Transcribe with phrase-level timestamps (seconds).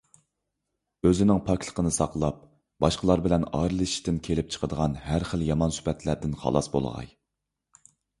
[1.07, 2.39] ئۆزىنىڭ پاكلىقىنى ساقلاپ،
[2.85, 7.13] باشقىلار بىلەن ئارىلىشىشتىن كېلىپ چىقىدىغان ھەر خىل يامان سۈپەتلەردىن خالاس بولغاي.